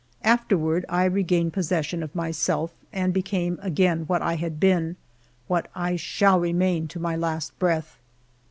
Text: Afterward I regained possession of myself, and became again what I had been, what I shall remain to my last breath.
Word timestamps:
Afterward 0.23 0.83
I 0.89 1.03
regained 1.05 1.53
possession 1.53 2.01
of 2.01 2.15
myself, 2.15 2.73
and 2.91 3.13
became 3.13 3.59
again 3.61 4.05
what 4.07 4.19
I 4.23 4.33
had 4.33 4.59
been, 4.59 4.95
what 5.45 5.67
I 5.75 5.95
shall 5.95 6.39
remain 6.39 6.87
to 6.87 6.99
my 6.99 7.15
last 7.15 7.59
breath. 7.59 7.99